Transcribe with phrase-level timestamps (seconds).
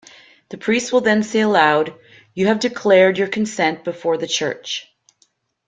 [0.49, 1.93] The priest will then say aloud
[2.33, 4.87] You have declared your consent before the Church.